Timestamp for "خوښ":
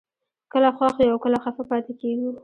0.77-0.95